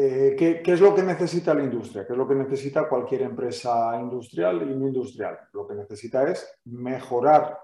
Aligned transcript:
eh, 0.00 0.36
¿qué, 0.38 0.62
es 0.64 0.80
lo 0.80 0.94
que 0.94 1.02
necesita 1.02 1.52
la 1.52 1.64
industria? 1.64 2.06
¿Qué 2.06 2.12
es 2.12 2.16
lo 2.16 2.28
que 2.28 2.36
necesita 2.36 2.88
cualquier 2.88 3.22
empresa 3.22 3.98
industrial 4.00 4.62
y 4.62 4.76
no 4.76 4.86
industrial? 4.86 5.36
Lo 5.52 5.66
que 5.66 5.74
necesita 5.74 6.22
es 6.30 6.48
mejorar 6.66 7.58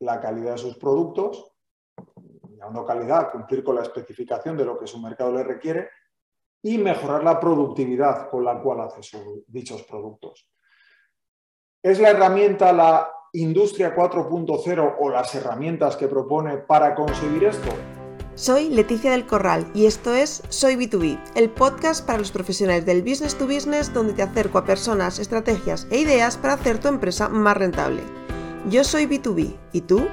la 0.00 0.20
calidad 0.20 0.52
de 0.52 0.58
sus 0.58 0.76
productos, 0.76 1.50
llamando 2.58 2.84
calidad, 2.84 3.32
cumplir 3.32 3.64
con 3.64 3.76
la 3.76 3.80
especificación 3.80 4.54
de 4.54 4.66
lo 4.66 4.78
que 4.78 4.86
su 4.86 5.00
mercado 5.00 5.32
le 5.32 5.44
requiere 5.44 5.88
y 6.60 6.76
mejorar 6.76 7.24
la 7.24 7.40
productividad 7.40 8.28
con 8.28 8.44
la 8.44 8.60
cual 8.60 8.82
hace 8.82 9.00
dichos 9.46 9.82
productos. 9.84 10.46
¿Es 11.82 12.00
la 12.00 12.10
herramienta 12.10 12.70
la 12.70 13.10
industria 13.32 13.96
4.0 13.96 14.96
o 15.00 15.08
las 15.08 15.34
herramientas 15.34 15.96
que 15.96 16.06
propone 16.06 16.58
para 16.58 16.94
conseguir 16.94 17.44
esto? 17.44 17.93
Soy 18.36 18.68
Leticia 18.68 19.12
del 19.12 19.26
Corral 19.26 19.70
y 19.74 19.86
esto 19.86 20.12
es 20.12 20.42
Soy 20.48 20.74
B2B, 20.74 21.22
el 21.36 21.50
podcast 21.50 22.04
para 22.04 22.18
los 22.18 22.32
profesionales 22.32 22.84
del 22.84 23.02
business 23.02 23.38
to 23.38 23.46
business 23.46 23.94
donde 23.94 24.12
te 24.12 24.22
acerco 24.22 24.58
a 24.58 24.64
personas, 24.64 25.20
estrategias 25.20 25.86
e 25.92 26.00
ideas 26.00 26.36
para 26.36 26.54
hacer 26.54 26.80
tu 26.80 26.88
empresa 26.88 27.28
más 27.28 27.56
rentable. 27.56 28.02
Yo 28.68 28.82
soy 28.82 29.06
B2B, 29.06 29.56
¿y 29.72 29.80
tú? 29.82 30.08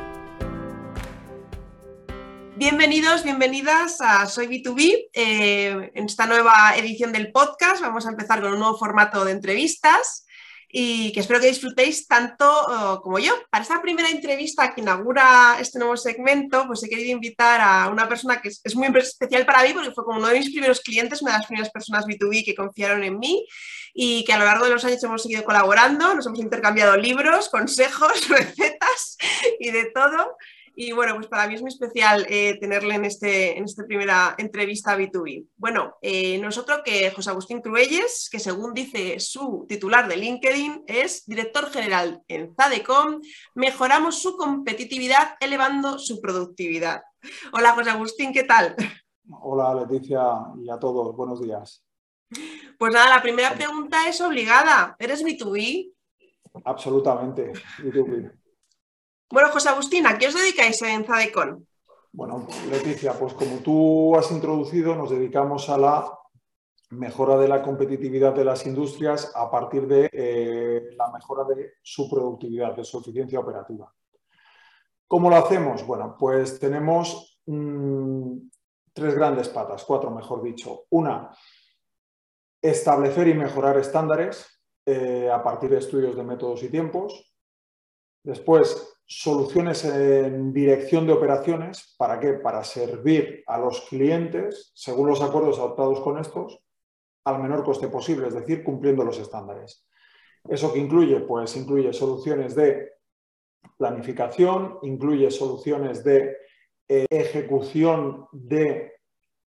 Bienvenidos, 2.58 3.24
bienvenidas 3.24 4.00
a 4.02 4.28
Soy 4.28 4.46
B2B. 4.46 5.10
Eh, 5.14 5.92
en 5.96 6.06
esta 6.06 6.28
nueva 6.28 6.76
edición 6.78 7.12
del 7.12 7.32
podcast 7.32 7.82
vamos 7.82 8.06
a 8.06 8.12
empezar 8.12 8.40
con 8.40 8.54
un 8.54 8.60
nuevo 8.60 8.78
formato 8.78 9.26
de 9.26 9.32
entrevistas 9.32 10.28
y 10.72 11.12
que 11.12 11.20
espero 11.20 11.40
que 11.40 11.48
disfrutéis 11.48 12.08
tanto 12.08 12.50
oh, 12.50 13.02
como 13.02 13.20
yo. 13.20 13.34
Para 13.50 13.64
esta 13.64 13.82
primera 13.82 14.10
entrevista 14.10 14.74
que 14.74 14.82
inaugura 14.82 15.58
este 15.60 15.80
nuevo 15.80 15.98
segmento, 15.98 16.66
pues 16.68 16.84
he 16.84 16.90
querido 16.90 17.12
invitar 17.12 17.60
a 17.62 17.90
una 17.90 18.08
persona 18.08 18.42
que 18.42 18.50
es, 18.50 18.76
muy 18.76 18.88
especial 18.98 19.46
para 19.46 19.64
mí 19.64 19.74
porque 19.74 19.92
fue 19.92 20.06
como 20.06 20.20
uno 20.20 20.28
de 20.28 20.40
mis 20.40 20.52
primeros 20.52 20.82
clientes, 20.82 21.22
una 21.22 21.34
de 21.34 21.38
las 21.40 21.48
primeras 21.48 21.72
personas 21.72 22.06
B2B 22.06 22.46
que 22.46 22.56
confiaron 22.56 23.04
en 23.04 23.20
mí 23.20 23.46
y 23.94 24.24
que 24.24 24.34
a 24.34 24.40
lo 24.40 24.46
largo 24.46 24.66
de 24.66 24.72
los 24.72 24.86
años 24.86 25.04
hemos 25.04 25.24
seguido 25.24 25.44
colaborando, 25.44 26.16
nos 26.16 26.26
hemos 26.26 26.40
intercambiado 26.40 26.96
libros, 26.96 27.50
consejos, 27.50 28.28
recetas 28.30 29.18
y 29.60 29.72
de 29.72 29.92
todo. 29.94 30.38
Y 30.76 30.94
bueno, 30.94 31.16
pues 31.16 31.28
para 31.28 31.48
mí 31.48 31.56
es 31.56 31.62
muy 31.62 31.70
especial 31.70 32.26
eh, 32.30 32.58
tenerle 32.60 32.96
en, 32.96 33.06
este, 33.06 33.58
en 33.58 33.66
esta 33.66 33.86
primera 33.86 34.36
entrevista 34.38 34.98
B2B. 34.98 35.48
Bueno, 35.58 35.96
eh, 36.02 36.40
nosotros 36.40 36.82
que 36.86 37.12
José 37.12 37.30
Agustín 37.30 37.62
Cruelles, 37.62 38.30
que 38.32 38.40
según 38.40 38.74
dice 38.74 39.20
su 39.20 39.66
titular 39.68 40.08
de 40.08 40.18
LinkedIn, 40.18 40.84
es 40.88 41.26
director 41.26 41.70
general 41.72 42.22
en 42.28 42.56
Zadecom, 42.56 43.22
mejoramos 43.54 44.22
su 44.22 44.38
competitividad 44.38 45.36
elevando 45.40 46.00
su 46.00 46.22
productividad. 46.22 47.02
Hola 47.54 47.74
José 47.74 47.90
Agustín, 47.90 48.34
¿qué 48.34 48.44
tal? 48.44 48.76
Hola 49.42 49.76
Leticia 49.76 50.22
y 50.58 50.70
a 50.70 50.80
todos, 50.80 51.16
buenos 51.16 51.42
días. 51.42 51.84
Pues 52.78 52.94
nada, 52.94 53.10
la 53.10 53.22
primera 53.22 53.54
pregunta 53.54 54.08
es 54.08 54.22
obligada. 54.22 54.96
¿Eres 54.98 55.24
B2B? 55.24 55.92
Absolutamente, 56.64 57.52
B2B. 57.80 58.41
Bueno, 59.32 59.50
José 59.50 59.70
Agustín, 59.70 60.06
¿a 60.06 60.18
qué 60.18 60.28
os 60.28 60.34
dedicáis 60.34 60.82
en 60.82 61.06
Zadecon? 61.06 61.66
Bueno, 62.12 62.46
Leticia, 62.70 63.14
pues 63.14 63.34
como 63.34 63.58
tú 63.60 64.14
has 64.18 64.30
introducido, 64.32 64.94
nos 64.94 65.10
dedicamos 65.10 65.70
a 65.70 65.78
la 65.78 66.12
mejora 66.90 67.38
de 67.38 67.48
la 67.48 67.62
competitividad 67.62 68.34
de 68.34 68.44
las 68.44 68.66
industrias 68.66 69.32
a 69.34 69.50
partir 69.50 69.88
de 69.88 70.10
eh, 70.12 70.90
la 70.98 71.10
mejora 71.12 71.46
de 71.46 71.76
su 71.82 72.10
productividad, 72.10 72.76
de 72.76 72.84
su 72.84 73.00
eficiencia 73.00 73.40
operativa. 73.40 73.94
¿Cómo 75.08 75.30
lo 75.30 75.38
hacemos? 75.38 75.86
Bueno, 75.86 76.18
pues 76.20 76.60
tenemos 76.60 77.40
mm, 77.46 78.38
tres 78.92 79.16
grandes 79.16 79.48
patas, 79.48 79.86
cuatro 79.86 80.12
mejor 80.12 80.44
dicho. 80.44 80.84
Una, 80.90 81.34
establecer 82.62 83.30
y 83.30 83.34
mejorar 83.34 83.78
estándares 83.78 84.62
eh, 84.86 85.30
a 85.34 85.42
partir 85.42 85.70
de 85.70 85.78
estudios 85.78 86.18
de 86.18 86.24
métodos 86.24 86.62
y 86.64 86.70
tiempos. 86.70 87.34
Después, 88.24 88.91
soluciones 89.06 89.84
en 89.86 90.54
dirección 90.54 91.06
de 91.06 91.14
operaciones. 91.14 91.96
¿Para 91.98 92.20
qué? 92.20 92.34
Para 92.34 92.64
servir 92.64 93.44
a 93.48 93.58
los 93.58 93.82
clientes, 93.82 94.72
según 94.74 95.10
los 95.10 95.22
acuerdos 95.22 95.60
adoptados 95.60 96.00
con 96.02 96.18
estos, 96.18 96.60
al 97.26 97.42
menor 97.42 97.64
coste 97.64 97.88
posible, 97.88 98.28
es 98.28 98.34
decir, 98.34 98.64
cumpliendo 98.64 99.04
los 99.04 99.20
estándares. 99.20 99.86
¿Eso 100.50 100.74
que 100.74 100.80
incluye? 100.80 101.20
Pues 101.22 101.56
incluye 101.56 101.94
soluciones 101.94 102.56
de 102.56 102.94
planificación, 103.78 104.80
incluye 104.82 105.30
soluciones 105.30 106.04
de 106.04 106.38
eh, 106.88 107.06
ejecución 107.10 108.28
de 108.32 108.94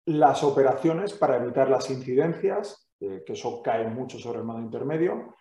las 0.06 0.42
operaciones 0.42 1.12
para 1.12 1.36
evitar 1.36 1.70
las 1.70 1.88
incidencias, 1.90 2.90
eh, 3.00 3.22
que 3.24 3.32
eso 3.32 3.62
cae 3.62 3.88
mucho 3.88 4.18
sobre 4.18 4.40
el 4.40 4.44
mando 4.44 4.62
intermedio, 4.62 5.34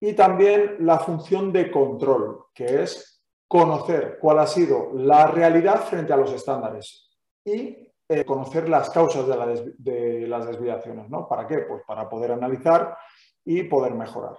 y 0.00 0.12
también 0.12 0.76
la 0.80 0.98
función 0.98 1.52
de 1.52 1.70
control, 1.70 2.46
que 2.54 2.82
es 2.82 3.17
conocer 3.48 4.18
cuál 4.20 4.38
ha 4.40 4.46
sido 4.46 4.92
la 4.94 5.26
realidad 5.26 5.82
frente 5.84 6.12
a 6.12 6.16
los 6.16 6.32
estándares 6.32 7.10
y 7.44 7.90
eh, 8.06 8.24
conocer 8.24 8.68
las 8.68 8.90
causas 8.90 9.26
de, 9.26 10.26
las 10.28 10.46
desviaciones. 10.46 11.08
¿no? 11.08 11.26
¿Para 11.26 11.46
qué? 11.46 11.58
Pues 11.60 11.82
para 11.86 12.08
poder 12.08 12.32
analizar 12.32 12.96
y 13.44 13.62
poder 13.64 13.94
mejorar. 13.94 14.36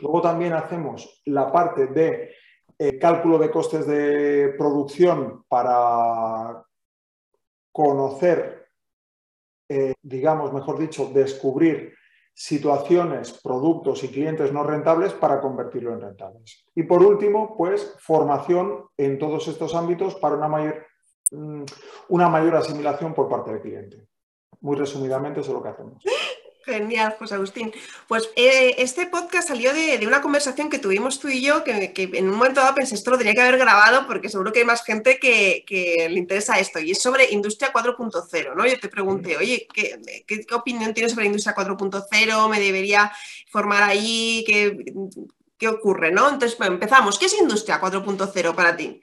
Luego 0.00 0.20
también 0.20 0.52
hacemos 0.52 1.22
la 1.26 1.50
parte 1.52 1.86
de 1.86 2.34
eh, 2.76 2.98
cálculo 2.98 3.38
de 3.38 3.50
costes 3.50 3.86
de 3.86 4.54
producción 4.58 5.44
para 5.46 6.64
conocer, 7.70 8.68
eh, 9.68 9.94
digamos, 10.02 10.52
mejor 10.52 10.78
dicho, 10.78 11.06
descubrir 11.06 11.94
situaciones, 12.34 13.32
productos 13.42 14.02
y 14.04 14.08
clientes 14.08 14.52
no 14.52 14.62
rentables 14.62 15.12
para 15.12 15.40
convertirlo 15.40 15.92
en 15.92 16.00
rentables. 16.00 16.64
Y 16.74 16.84
por 16.84 17.02
último, 17.02 17.56
pues 17.56 17.94
formación 17.98 18.86
en 18.96 19.18
todos 19.18 19.48
estos 19.48 19.74
ámbitos 19.74 20.14
para 20.16 20.36
una 20.36 20.48
mayor, 20.48 20.86
mm, 21.30 21.64
una 22.08 22.28
mayor 22.28 22.56
asimilación 22.56 23.14
por 23.14 23.28
parte 23.28 23.52
del 23.52 23.60
cliente. 23.60 24.06
Muy 24.60 24.76
resumidamente, 24.76 25.40
eso 25.40 25.50
es 25.50 25.56
lo 25.56 25.62
que 25.62 25.68
hacemos. 25.68 26.02
Genial, 26.64 27.16
José 27.18 27.34
Agustín. 27.34 27.72
Pues 28.08 28.30
eh, 28.36 28.74
este 28.78 29.06
podcast 29.06 29.48
salió 29.48 29.72
de, 29.72 30.06
una 30.06 30.22
conversación 30.22 30.70
que 30.70 30.78
tuvimos 30.78 31.18
tú 31.18 31.28
y 31.28 31.42
yo, 31.42 31.64
que, 31.64 31.92
en 31.94 32.28
un 32.28 32.36
momento 32.36 32.60
dado 32.60 32.74
pensé, 32.74 32.94
esto 32.94 33.10
lo 33.10 33.18
tenía 33.18 33.34
que 33.34 33.40
haber 33.40 33.58
grabado 33.58 34.06
porque 34.06 34.28
seguro 34.28 34.52
que 34.52 34.60
hay 34.60 34.64
más 34.64 34.84
gente 34.84 35.18
que, 35.18 35.64
le 36.08 36.18
interesa 36.18 36.58
esto, 36.58 36.78
y 36.78 36.92
es 36.92 37.02
sobre 37.02 37.30
Industria 37.30 37.72
4.0, 37.72 38.54
¿no? 38.54 38.66
Yo 38.66 38.78
te 38.78 38.88
pregunté, 38.88 39.36
oye, 39.36 39.66
¿qué, 39.72 40.46
opinión 40.54 40.94
tienes 40.94 41.12
sobre 41.12 41.26
Industria 41.26 41.54
4.0? 41.54 42.48
¿Me 42.48 42.60
debería 42.60 43.12
formar 43.50 43.82
ahí? 43.82 44.44
¿Qué, 44.46 45.68
ocurre, 45.68 46.10
no? 46.10 46.28
Entonces, 46.28 46.58
empezamos. 46.60 47.18
¿Qué 47.18 47.26
es 47.26 47.40
Industria 47.40 47.80
4.0 47.80 48.54
para 48.54 48.76
ti? 48.76 49.00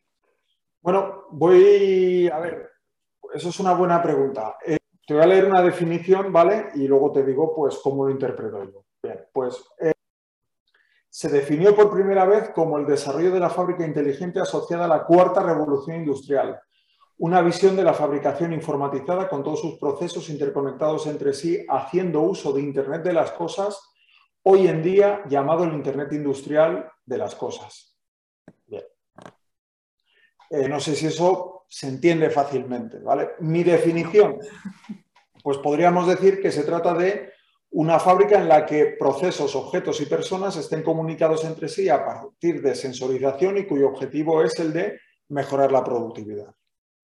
Bueno, 0.81 1.27
voy 1.31 2.27
a 2.27 2.39
ver, 2.39 2.69
eso 3.33 3.49
es 3.49 3.59
una 3.59 3.73
buena 3.73 4.01
pregunta. 4.01 4.57
Eh, 4.65 4.78
te 5.09 5.15
voy 5.15 5.23
a 5.23 5.25
leer 5.25 5.45
una 5.45 5.63
definición, 5.63 6.31
¿vale? 6.31 6.67
Y 6.75 6.87
luego 6.87 7.11
te 7.11 7.25
digo, 7.25 7.51
pues, 7.55 7.79
cómo 7.79 8.05
lo 8.05 8.11
interpreto 8.11 8.63
yo. 8.63 8.85
Bien, 9.01 9.25
pues 9.33 9.59
eh, 9.79 9.91
se 11.09 11.29
definió 11.29 11.75
por 11.75 11.89
primera 11.89 12.25
vez 12.25 12.51
como 12.51 12.77
el 12.77 12.85
desarrollo 12.85 13.31
de 13.31 13.39
la 13.39 13.49
fábrica 13.49 13.83
inteligente 13.83 14.39
asociada 14.39 14.85
a 14.85 14.87
la 14.87 15.05
cuarta 15.05 15.41
revolución 15.41 15.97
industrial. 15.97 16.61
Una 17.17 17.41
visión 17.41 17.75
de 17.75 17.83
la 17.83 17.95
fabricación 17.95 18.53
informatizada 18.53 19.27
con 19.27 19.43
todos 19.43 19.61
sus 19.61 19.79
procesos 19.79 20.29
interconectados 20.29 21.07
entre 21.07 21.33
sí, 21.33 21.65
haciendo 21.67 22.21
uso 22.21 22.53
de 22.53 22.61
Internet 22.61 23.01
de 23.01 23.13
las 23.13 23.31
cosas, 23.31 23.81
hoy 24.43 24.67
en 24.67 24.83
día 24.83 25.23
llamado 25.27 25.63
el 25.63 25.73
Internet 25.73 26.13
industrial 26.13 26.87
de 27.03 27.17
las 27.17 27.33
cosas. 27.33 27.97
Bien. 28.67 28.83
Eh, 30.51 30.69
no 30.69 30.79
sé 30.79 30.95
si 30.95 31.07
eso 31.07 31.58
se 31.69 31.87
entiende 31.87 32.29
fácilmente, 32.31 32.97
¿vale? 32.99 33.29
Mi 33.39 33.63
definición, 33.63 34.39
pues 35.43 35.59
podríamos 35.59 36.07
decir 36.07 36.41
que 36.41 36.51
se 36.51 36.63
trata 36.63 36.95
de 36.95 37.31
una 37.71 37.99
fábrica 37.99 38.39
en 38.39 38.49
la 38.49 38.65
que 38.65 38.97
procesos, 38.99 39.55
objetos 39.55 40.01
y 40.01 40.07
personas 40.07 40.57
estén 40.57 40.81
comunicados 40.81 41.45
entre 41.45 41.69
sí 41.69 41.87
a 41.87 42.03
partir 42.03 42.61
de 42.61 42.73
sensorización 42.73 43.59
y 43.59 43.67
cuyo 43.67 43.89
objetivo 43.89 44.43
es 44.43 44.59
el 44.59 44.73
de 44.73 44.99
mejorar 45.29 45.71
la 45.71 45.83
productividad. 45.83 46.51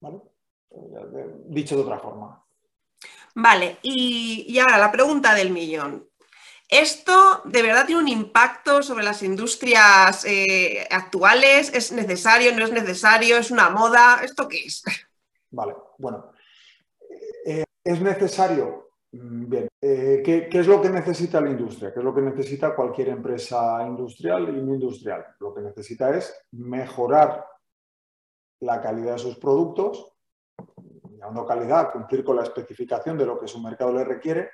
¿vale? 0.01 0.17
Dicho 1.45 1.75
de 1.75 1.83
otra 1.83 1.99
forma. 1.99 2.43
Vale, 3.35 3.77
y, 3.83 4.45
y 4.49 4.57
ahora 4.57 4.79
la 4.79 4.91
pregunta 4.91 5.35
del 5.35 5.51
millón. 5.51 6.09
¿Esto 6.67 7.41
de 7.45 7.61
verdad 7.61 7.85
tiene 7.85 8.01
un 8.01 8.07
impacto 8.07 8.81
sobre 8.81 9.03
las 9.03 9.21
industrias 9.21 10.25
eh, 10.25 10.87
actuales? 10.89 11.71
¿Es 11.73 11.91
necesario? 11.91 12.55
¿No 12.55 12.65
es 12.65 12.71
necesario? 12.71 13.37
¿Es 13.37 13.51
una 13.51 13.69
moda? 13.69 14.21
¿Esto 14.23 14.47
qué 14.47 14.65
es? 14.65 14.83
Vale, 15.51 15.75
bueno. 15.99 16.31
Eh, 17.45 17.63
¿Es 17.83 18.01
necesario? 18.01 18.89
Mm, 19.11 19.49
bien. 19.49 19.67
Eh, 19.79 20.23
¿qué, 20.25 20.49
¿qué, 20.49 20.59
es 20.59 20.67
lo 20.67 20.81
que 20.81 20.89
necesita 20.89 21.39
la 21.39 21.51
industria? 21.51 21.93
¿Qué 21.93 21.99
es 21.99 22.05
lo 22.05 22.15
que 22.15 22.21
necesita 22.21 22.75
cualquier 22.75 23.09
empresa 23.09 23.85
industrial 23.85 24.49
y 24.49 24.61
no 24.63 24.73
industrial? 24.73 25.23
Lo 25.39 25.53
que 25.53 25.61
necesita 25.61 26.09
es 26.17 26.35
mejorar 26.51 27.45
la 28.61 28.81
calidad 28.81 29.13
de 29.13 29.19
sus 29.19 29.37
productos, 29.37 30.13
generando 31.03 31.45
calidad, 31.45 31.91
cumplir 31.91 32.23
con 32.23 32.37
la 32.37 32.43
especificación 32.43 33.17
de 33.19 33.25
lo 33.27 33.39
que 33.39 33.47
su 33.47 33.61
mercado 33.61 33.93
le 33.93 34.03
requiere 34.03 34.49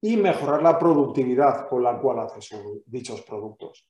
y 0.00 0.16
mejorar 0.16 0.62
la 0.62 0.78
productividad 0.78 1.68
con 1.68 1.82
la 1.82 1.98
cual 1.98 2.20
hace 2.20 2.40
dichos 2.86 3.22
productos. 3.22 3.86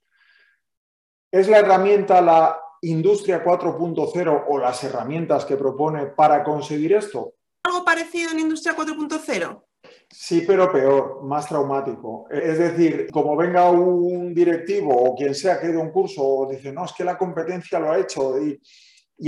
¿Es 1.31 1.49
la 1.49 1.58
herramienta 1.58 2.20
la 2.20 2.58
industria 2.82 3.44
4.0 3.44 4.44
o 4.49 4.58
las 4.58 4.82
herramientas 4.84 5.44
que 5.44 5.56
propone 5.56 6.06
para 6.06 6.43
conseguir 6.43 6.94
esto? 6.94 7.34
¿Algo 7.64 7.84
parecido 7.84 8.31
en 8.31 8.40
industria 8.40 8.75
4.0? 8.75 9.62
Sí, 10.10 10.44
pero 10.46 10.72
peor, 10.72 11.22
más 11.25 11.46
traumático. 11.46 12.26
Es 12.31 12.58
decir, 12.58 13.08
como 13.12 13.37
venga 13.37 13.70
un 13.70 14.34
directivo 14.34 14.94
o 14.94 15.14
quien 15.14 15.34
sea 15.34 15.60
que 15.60 15.66
ha 15.66 15.70
ido 15.70 15.81
a 15.81 15.84
un 15.84 15.93
curso 15.93 16.25
o 16.25 16.50
dice, 16.50 16.72
no, 16.72 16.84
es 16.84 16.93
que 16.93 17.05
la 17.05 17.19
competencia 17.19 17.78
lo 17.78 17.93
ha 17.93 17.99
hecho 17.99 18.43
y, 18.43 18.58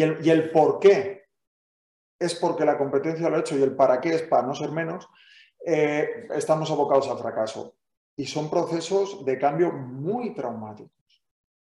el, 0.01 0.19
y 0.25 0.31
el 0.31 0.51
por 0.51 0.79
qué 0.81 1.25
es 2.19 2.35
porque 2.35 2.65
la 2.65 2.79
competencia 2.79 3.29
lo 3.29 3.37
ha 3.37 3.41
hecho 3.41 3.59
y 3.59 3.63
el 3.63 3.77
para 3.77 4.01
qué 4.01 4.15
es 4.15 4.23
para 4.23 4.47
no 4.47 4.55
ser 4.55 4.71
menos, 4.71 5.09
eh, 5.67 6.29
estamos 6.35 6.71
abocados 6.71 7.09
al 7.09 7.19
fracaso. 7.19 7.75
Y 8.17 8.27
son 8.27 8.51
procesos 8.51 9.25
de 9.25 9.39
cambio 9.39 9.73
muy 9.73 10.35
traumáticos. 10.35 11.25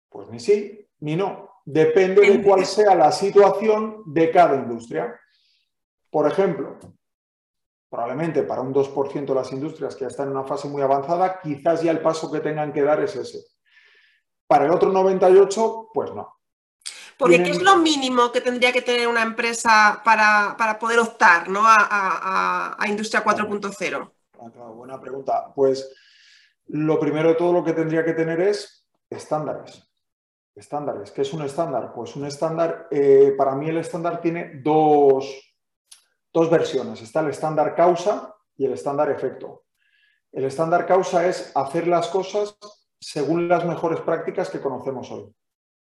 Pues 0.08 0.28
ni 0.28 0.38
sí 0.38 0.88
ni 1.00 1.16
no. 1.16 1.50
Depende 1.64 2.20
de 2.20 2.42
cuál 2.42 2.64
sea 2.66 2.94
la 2.94 3.10
situación 3.10 4.02
de 4.06 4.30
cada 4.30 4.56
industria. 4.56 5.18
Por 6.10 6.26
ejemplo, 6.26 6.78
probablemente 7.88 8.42
para 8.42 8.60
un 8.60 8.72
2% 8.74 9.24
de 9.24 9.34
las 9.34 9.52
industrias 9.52 9.94
que 9.94 10.02
ya 10.02 10.08
están 10.08 10.26
en 10.28 10.36
una 10.36 10.44
fase 10.44 10.68
muy 10.68 10.82
avanzada, 10.82 11.40
quizás 11.40 11.82
ya 11.82 11.90
el 11.90 12.00
paso 12.00 12.30
que 12.30 12.40
tengan 12.40 12.72
que 12.72 12.82
dar 12.82 13.00
es 13.00 13.16
ese. 13.16 13.38
Para 14.46 14.66
el 14.66 14.72
otro 14.72 14.92
98, 14.92 15.88
pues 15.92 16.12
no. 16.14 16.33
Porque 17.16 17.42
¿qué 17.42 17.50
es 17.50 17.62
lo 17.62 17.76
mínimo 17.76 18.32
que 18.32 18.40
tendría 18.40 18.72
que 18.72 18.82
tener 18.82 19.06
una 19.06 19.22
empresa 19.22 20.02
para, 20.04 20.76
poder 20.80 20.98
optar 20.98 21.48
¿no? 21.48 21.62
a, 21.64 22.76
Industria 22.88 23.24
4.0? 23.24 24.12
Ah, 24.38 24.70
buena 24.74 25.00
pregunta. 25.00 25.52
Pues 25.54 25.90
lo 26.66 26.98
primero 26.98 27.30
de 27.30 27.34
todo 27.36 27.52
lo 27.52 27.64
que 27.64 27.72
tendría 27.72 28.04
que 28.04 28.14
tener 28.14 28.40
es 28.40 28.86
estándares. 29.08 29.88
Estándares. 30.54 31.10
¿Qué 31.10 31.22
es 31.22 31.32
un 31.32 31.42
estándar? 31.42 31.92
Pues 31.94 32.14
un 32.16 32.26
estándar, 32.26 32.88
eh, 32.90 33.34
para 33.36 33.54
mí 33.54 33.68
el 33.68 33.78
estándar 33.78 34.20
tiene 34.20 34.60
dos, 34.62 35.56
dos 36.32 36.50
versiones. 36.50 37.00
Está 37.02 37.20
el 37.20 37.30
estándar 37.30 37.74
causa 37.74 38.34
y 38.56 38.66
el 38.66 38.72
estándar 38.72 39.10
efecto. 39.10 39.64
El 40.32 40.44
estándar 40.44 40.86
causa 40.86 41.26
es 41.26 41.52
hacer 41.54 41.86
las 41.86 42.08
cosas 42.08 42.56
según 43.00 43.48
las 43.48 43.64
mejores 43.64 44.00
prácticas 44.00 44.50
que 44.50 44.60
conocemos 44.60 45.10
hoy. 45.10 45.32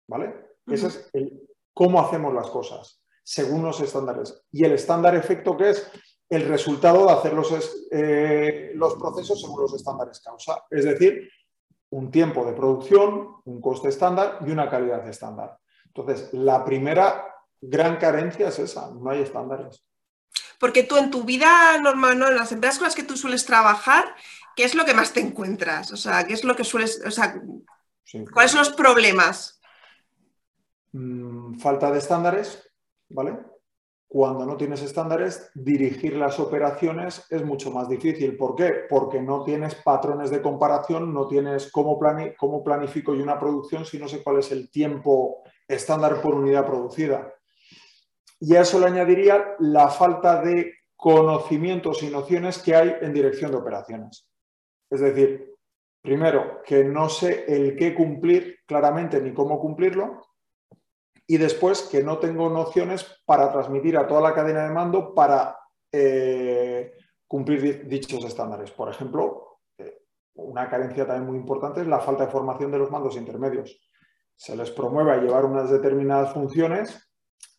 ¿Vale? 0.08 0.47
Ese 0.68 0.88
es 0.88 1.10
el 1.14 1.48
cómo 1.74 2.02
hacemos 2.02 2.34
las 2.34 2.50
cosas, 2.50 3.02
según 3.24 3.64
los 3.64 3.80
estándares. 3.80 4.44
Y 4.52 4.64
el 4.66 4.74
estándar 4.74 5.16
efecto, 5.16 5.56
que 5.56 5.70
es 5.70 5.90
el 6.30 6.48
resultado 6.48 7.06
de 7.06 7.14
hacer 7.14 7.34
los, 7.34 7.88
eh, 7.92 8.72
los 8.76 8.96
procesos 8.96 9.40
según 9.40 9.62
los 9.62 9.74
estándares 9.74 10.20
causa. 10.20 10.64
Es 10.70 10.86
decir, 10.86 11.30
un 11.90 12.12
tiempo 12.12 12.46
de 12.46 12.54
producción, 12.54 13.38
un 13.46 13.62
coste 13.62 13.90
estándar 13.90 14.40
y 14.46 14.52
una 14.52 14.70
calidad 14.70 15.08
estándar. 15.08 15.58
Entonces, 15.86 16.30
la 16.34 16.66
primera 16.66 17.26
gran 17.62 17.98
carencia 17.98 18.50
es 18.50 18.60
esa, 18.60 18.92
no 18.92 19.10
hay 19.10 19.22
estándares. 19.22 19.84
Porque 20.60 20.84
tú 20.84 20.98
en 20.98 21.12
tu 21.12 21.24
vida 21.24 21.78
normal, 21.80 22.18
¿no? 22.18 22.28
en 22.28 22.36
las 22.36 22.52
empresas 22.52 22.80
con 22.80 22.86
las 22.86 22.96
que 22.96 23.04
tú 23.04 23.16
sueles 23.16 23.46
trabajar, 23.46 24.16
¿qué 24.56 24.64
es 24.64 24.76
lo 24.76 24.86
que 24.86 24.94
más 24.94 25.14
te 25.14 25.20
encuentras? 25.20 25.92
O 25.92 25.98
sea, 25.98 26.26
¿qué 26.26 26.34
es 26.34 26.44
lo 26.44 26.56
que 26.56 26.64
sueles, 26.64 27.02
o 27.06 27.12
sea, 27.12 27.40
¿cuáles 28.34 28.52
son 28.52 28.60
los 28.60 28.72
problemas? 28.72 29.57
Mm, 30.94 31.60
falta 31.60 31.92
de 31.92 32.00
estándares, 32.00 32.70
¿vale? 33.10 33.38
Cuando 34.08 34.46
no 34.46 34.56
tienes 34.56 34.82
estándares, 34.82 35.52
dirigir 35.54 36.16
las 36.16 36.40
operaciones 36.40 37.26
es 37.30 37.44
mucho 37.44 37.72
más 37.72 37.90
difícil. 37.90 38.38
¿Por 38.38 38.56
qué? 38.56 38.86
Porque 38.90 39.22
no 39.22 39.44
tienes 39.44 39.76
patrones 39.76 40.30
de 40.30 40.42
comparación, 40.42 41.14
no 41.14 41.28
tienes 41.28 41.70
cómo, 41.72 42.00
cómo 42.38 42.64
planifico 42.64 43.12
una 43.12 43.38
producción 43.38 43.86
si 43.86 44.00
no 44.00 44.08
sé 44.08 44.24
cuál 44.24 44.40
es 44.40 44.52
el 44.52 44.72
tiempo 44.72 45.44
estándar 45.68 46.22
por 46.22 46.36
unidad 46.36 46.66
producida. 46.66 47.34
Y 48.40 48.56
a 48.56 48.62
eso 48.62 48.80
le 48.80 48.86
añadiría 48.86 49.56
la 49.60 49.90
falta 49.90 50.42
de 50.42 50.74
conocimientos 50.96 52.02
y 52.02 52.10
nociones 52.10 52.60
que 52.60 52.76
hay 52.76 52.96
en 53.02 53.14
dirección 53.14 53.52
de 53.52 53.58
operaciones. 53.58 54.30
Es 54.90 55.02
decir, 55.02 55.54
primero, 56.02 56.62
que 56.64 56.86
no 56.86 57.10
sé 57.10 57.44
el 57.48 57.76
qué 57.76 57.94
cumplir 57.94 58.60
claramente 58.66 59.20
ni 59.22 59.34
cómo 59.34 59.60
cumplirlo 59.60 60.27
y 61.28 61.38
después 61.38 61.82
que 61.84 62.02
no 62.02 62.20
tengo 62.20 62.50
nociones 62.50 63.06
para 63.26 63.52
transmitir 63.52 63.98
a 63.98 64.08
toda 64.08 64.22
la 64.22 64.34
cadena 64.34 64.64
de 64.64 64.74
mando 64.74 65.14
para 65.14 65.60
eh, 65.92 66.94
cumplir 67.28 67.86
dichos 67.88 68.24
estándares. 68.24 68.72
Por 68.72 68.90
ejemplo, 68.90 69.60
eh, 69.78 70.04
una 70.36 70.70
carencia 70.70 71.06
también 71.06 71.28
muy 71.28 71.38
importante 71.38 71.82
es 71.82 71.88
la 71.88 72.00
falta 72.00 72.26
de 72.26 72.32
formación 72.32 72.72
de 72.72 72.80
los 72.80 72.90
mandos 72.90 73.18
intermedios. 73.18 73.78
Se 74.38 74.56
les 74.56 74.72
promueve 74.72 75.12
a 75.12 75.18
llevar 75.18 75.44
unas 75.44 75.70
determinadas 75.70 76.34
funciones 76.34 77.12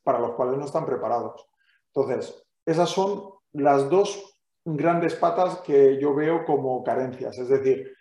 para 0.02 0.18
los 0.18 0.32
cuales 0.32 0.56
no 0.56 0.64
están 0.64 0.86
preparados. 0.86 1.46
Entonces, 1.94 2.42
esas 2.64 2.88
son 2.88 3.30
las 3.52 3.90
dos 3.90 4.40
grandes 4.64 5.14
patas 5.14 5.58
que 5.58 5.98
yo 6.00 6.14
veo 6.14 6.46
como 6.46 6.82
carencias, 6.82 7.38
es 7.38 7.48
decir, 7.48 7.94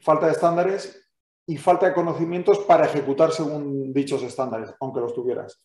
falta 0.00 0.26
de 0.26 0.32
estándares 0.32 1.03
y 1.46 1.56
falta 1.56 1.86
de 1.86 1.94
conocimientos 1.94 2.58
para 2.60 2.86
ejecutar 2.86 3.32
según 3.32 3.92
dichos 3.92 4.22
estándares, 4.22 4.70
aunque 4.80 5.00
los 5.00 5.14
tuvieras. 5.14 5.60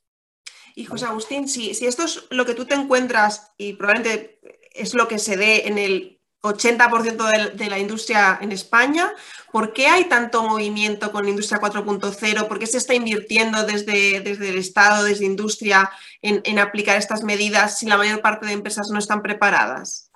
Y 0.75 0.85
José 0.85 1.05
Agustín, 1.05 1.47
si, 1.47 1.73
si 1.73 1.87
esto 1.87 2.03
es 2.03 2.25
lo 2.29 2.45
que 2.45 2.53
tú 2.53 2.65
te 2.65 2.75
encuentras 2.75 3.53
y 3.57 3.73
probablemente 3.73 4.39
es 4.73 4.93
lo 4.93 5.07
que 5.07 5.19
se 5.19 5.37
dé 5.37 5.67
en 5.67 5.77
el 5.77 6.19
80% 6.41 7.53
de, 7.53 7.69
la 7.69 7.79
industria 7.79 8.37
en 8.41 8.53
España, 8.53 9.11
¿por 9.51 9.73
qué 9.73 9.87
hay 9.87 10.05
tanto 10.05 10.43
movimiento 10.43 11.11
con 11.11 11.25
la 11.25 11.31
industria 11.31 11.59
4.0? 11.59 12.47
¿Por 12.47 12.59
qué 12.59 12.67
se 12.67 12.77
está 12.77 12.93
invirtiendo 12.93 13.65
desde, 13.65 14.21
desde 14.21 14.49
el 14.49 14.57
Estado, 14.57 15.03
desde 15.03 15.25
industria, 15.25 15.91
en, 16.21 16.41
en 16.45 16.59
aplicar 16.59 16.97
estas 16.97 17.23
medidas 17.23 17.77
si 17.77 17.87
la 17.87 17.97
mayor 17.97 18.21
parte 18.21 18.45
de 18.45 18.53
empresas 18.53 18.89
no 18.89 18.99
están 18.99 19.21
preparadas? 19.21 20.11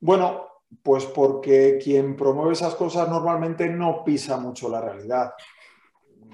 Bueno, 0.00 0.53
pues 0.82 1.06
porque 1.06 1.78
quien 1.82 2.16
promueve 2.16 2.52
esas 2.52 2.74
cosas 2.74 3.08
normalmente 3.08 3.68
no 3.68 4.04
pisa 4.04 4.36
mucho 4.36 4.68
la 4.68 4.80
realidad. 4.80 5.34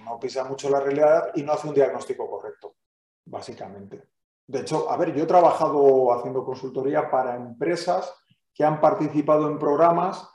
No 0.05 0.19
pisa 0.19 0.45
mucho 0.45 0.71
la 0.71 0.81
realidad 0.81 1.31
y 1.35 1.43
no 1.43 1.53
hace 1.53 1.69
un 1.69 1.75
diagnóstico 1.75 2.29
correcto, 2.29 2.77
básicamente. 3.25 4.03
De 4.47 4.61
hecho, 4.61 4.91
a 4.91 4.97
ver, 4.97 5.15
yo 5.15 5.25
he 5.25 5.27
trabajado 5.27 6.13
haciendo 6.13 6.45
consultoría 6.45 7.11
para 7.11 7.37
empresas 7.37 8.13
que 8.53 8.65
han 8.65 8.81
participado 8.81 9.49
en 9.49 9.59
programas 9.59 10.29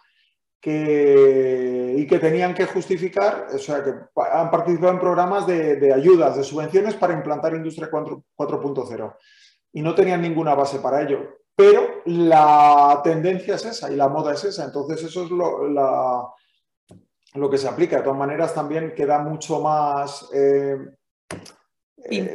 y 0.68 2.08
que 2.08 2.20
tenían 2.20 2.56
que 2.56 2.66
justificar, 2.66 3.50
o 3.54 3.58
sea, 3.60 3.84
que 3.84 3.94
han 4.32 4.50
participado 4.50 4.94
en 4.94 5.00
programas 5.00 5.46
de, 5.46 5.76
de 5.76 5.94
ayudas, 5.94 6.36
de 6.38 6.44
subvenciones 6.44 6.96
para 6.96 7.14
implantar 7.14 7.54
Industria 7.54 7.90
4.0 7.92 9.16
y 9.74 9.82
no 9.82 9.94
tenían 9.94 10.22
ninguna 10.22 10.56
base 10.56 10.80
para 10.80 11.04
ello 11.04 11.45
pero 11.56 12.02
la 12.06 13.00
tendencia 13.04 13.56
es 13.56 13.66
esa 13.66 13.92
y 13.92 13.96
la 13.96 14.10
moda 14.10 14.34
es 14.34 14.44
esa. 14.44 14.66
Entonces 14.66 15.04
eso 15.04 15.24
es 15.24 15.32
lo, 15.32 16.36
que 17.50 17.58
se 17.58 17.68
aplica. 17.68 17.98
De 17.98 18.04
todas 18.04 18.20
maneras, 18.20 18.54
también 18.54 18.94
queda 18.94 19.20
mucho 19.20 19.62
más... 19.62 20.30
Eh, 20.34 20.78
eh, 22.08 22.34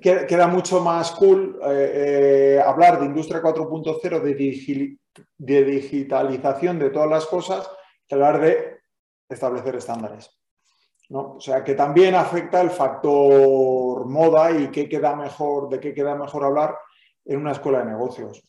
queda, 0.00 0.46
mucho 0.46 0.80
más 0.80 1.10
cool 1.10 1.60
eh, 1.66 2.62
hablar 2.64 2.98
de 2.98 3.06
industria 3.06 3.42
4.0, 3.42 4.20
de, 4.20 4.96
de 5.36 5.64
digitalización 5.64 6.78
de 6.78 6.88
todas 6.88 7.10
las 7.10 7.26
cosas, 7.26 7.68
que 8.08 8.14
hablar 8.14 8.40
de 8.40 8.78
establecer 9.28 9.76
estándares. 9.76 10.30
¿no? 11.10 11.34
O 11.34 11.40
sea, 11.40 11.62
que 11.62 11.74
también 11.74 12.14
afecta 12.14 12.60
el 12.62 12.70
factor 12.70 14.06
moda 14.06 14.52
y 14.52 14.68
qué 14.68 14.88
queda 14.88 15.14
mejor, 15.14 15.68
de 15.68 15.80
qué 15.80 15.92
queda 15.92 16.14
mejor 16.14 16.44
hablar 16.44 16.78
en 17.24 17.40
una 17.40 17.52
escuela 17.52 17.80
de 17.80 17.86
negocios. 17.86 18.42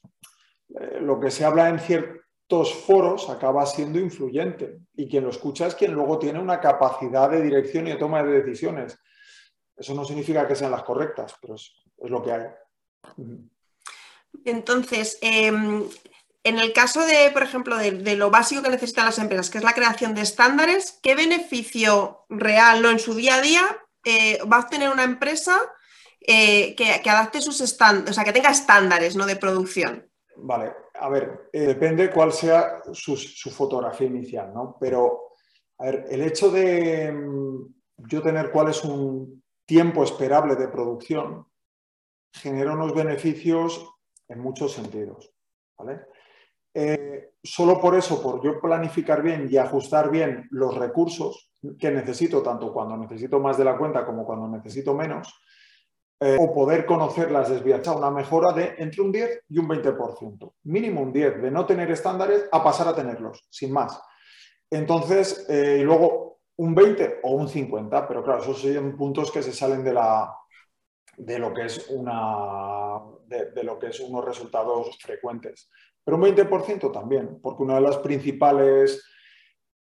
Eh, 0.80 1.00
lo 1.02 1.20
que 1.20 1.32
se 1.32 1.46
habla 1.46 1.70
en 1.70 1.80
ciertos 1.80 2.74
foros 2.74 3.30
acaba 3.30 3.66
siendo 3.66 4.00
influyente 4.00 4.80
y 4.96 5.08
quien 5.08 5.24
lo 5.24 5.30
escucha 5.30 5.68
es 5.68 5.76
quien 5.76 5.94
luego 5.94 6.20
tiene 6.20 6.40
una 6.40 6.60
capacidad 6.60 7.30
de 7.30 7.42
dirección 7.42 7.88
y 7.88 7.92
de 7.92 7.98
toma 7.98 8.24
de 8.24 8.42
decisiones. 8.42 8.98
Eso 9.76 9.94
no 9.94 10.06
significa 10.06 10.48
que 10.48 10.56
sean 10.56 10.72
las 10.72 10.84
correctas, 10.84 11.36
pero 11.42 11.56
es, 11.56 11.72
lo 11.98 12.22
que 12.22 12.32
hay. 12.32 12.46
Entonces, 14.46 15.18
em, 15.22 15.84
en 16.44 16.60
el 16.60 16.74
caso 16.74 17.06
de, 17.06 17.30
por 17.32 17.44
ejemplo, 17.44 17.78
de, 17.78 18.16
lo 18.16 18.32
básico 18.32 18.62
que 18.62 18.70
necesitan 18.70 19.06
las 19.06 19.20
empresas, 19.20 19.50
que 19.50 19.60
es 19.60 19.64
la 19.64 19.74
creación 19.74 20.16
de 20.16 20.22
estándares, 20.22 21.00
¿qué 21.02 21.16
beneficio 21.16 22.26
real 22.30 22.82
¿no? 22.82 22.90
en 22.90 23.00
su 23.00 23.14
día 23.16 23.36
a 23.36 23.42
día 23.42 23.62
eh, 24.04 24.40
va 24.52 24.58
a 24.58 24.62
obtener 24.62 24.90
una 24.90 25.04
empresa 25.04 25.60
eh, 26.22 26.76
que, 26.76 27.10
adapte 27.10 27.42
sus 27.42 27.62
estándares, 27.62 28.12
o 28.12 28.14
sea, 28.14 28.24
que 28.24 28.34
tenga 28.34 28.52
estándares 28.52 29.16
¿no? 29.16 29.26
de 29.26 29.36
producción. 29.36 30.08
Vale, 30.38 30.74
a 30.94 31.10
ver, 31.10 31.50
eh, 31.52 31.62
depende 31.62 32.10
cuál 32.10 32.32
sea 32.32 32.82
su, 32.94 33.16
fotografía 33.52 34.08
inicial, 34.08 34.54
¿no? 34.54 34.78
Pero, 34.80 35.28
el 35.80 36.22
hecho 36.22 36.52
de 36.52 37.12
mm, 37.12 37.66
yo 38.08 38.22
tener 38.22 38.52
cuál 38.52 38.70
es 38.70 38.84
un 38.84 39.44
tiempo 39.66 40.04
esperable 40.04 40.56
de 40.56 40.68
producción 40.68 41.48
genera 42.32 42.74
unos 42.74 42.94
beneficios 42.94 43.84
en 44.28 44.40
muchos 44.40 44.74
sentidos. 44.74 45.34
Eh, 46.74 47.34
solo 47.44 47.82
por 47.82 47.96
eso, 47.96 48.22
por 48.22 48.44
yo 48.44 48.60
planificar 48.62 49.22
bien 49.22 49.48
y 49.50 49.58
ajustar 49.58 50.10
bien 50.10 50.48
los 50.52 50.78
recursos 50.78 51.52
que 51.78 51.92
necesito, 51.92 52.42
tanto 52.42 52.72
cuando 52.72 52.98
necesito 52.98 53.40
más 53.40 53.58
de 53.58 53.66
la 53.66 53.78
cuenta 53.78 54.06
como 54.06 54.26
cuando 54.26 54.48
necesito 54.48 54.94
menos, 54.94 55.42
eh, 56.24 56.38
o 56.40 56.54
poder 56.54 56.86
conocer 56.86 57.32
las 57.32 57.50
una 57.50 58.12
mejora 58.12 58.54
de 58.54 58.76
entre 58.78 59.02
un 59.02 59.12
10 59.12 59.46
y 59.50 59.58
un 59.58 59.68
20%. 59.68 60.54
Mínimo 60.66 61.02
un 61.02 61.12
10 61.12 61.42
de 61.42 61.50
no 61.50 61.66
tener 61.66 61.90
estándares 61.90 62.48
a 62.52 62.64
pasar 62.64 62.88
a 62.88 62.96
tenerlos, 62.96 63.44
sin 63.50 63.74
más. 63.74 64.00
Entonces, 64.70 65.48
eh, 65.50 65.80
y 65.82 65.84
luego 65.84 66.42
un 66.58 66.76
20 66.76 67.22
o 67.24 67.32
un 67.32 67.50
50, 67.50 68.08
pero 68.08 68.24
claro, 68.24 68.44
esos 68.44 68.62
serían 68.62 68.96
puntos 68.96 69.32
que 69.32 69.42
se 69.42 69.52
salen 69.52 69.84
de, 69.84 69.94
la, 69.94 70.32
de, 71.18 71.40
lo, 71.40 71.56
que 71.56 71.66
es 71.66 71.90
una, 71.90 73.00
de, 73.26 73.64
lo 73.64 73.80
que 73.80 73.88
es 73.88 74.00
unos 74.00 74.24
resultados 74.24 74.96
frecuentes. 75.02 75.72
Pero 76.04 76.18
un 76.18 76.24
20% 76.24 76.92
también, 76.92 77.40
porque 77.42 77.64
una 77.64 77.76
de 77.76 77.82
las 77.82 77.98
principales 77.98 79.04